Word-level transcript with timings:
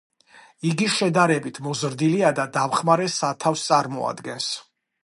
იგი 0.69 0.87
შედარებით 0.93 1.61
მოზრდილია 1.67 2.33
და 2.41 2.49
დამხმარე 2.59 3.07
სათავსს 3.21 3.71
წარმოადგენს. 3.73 4.55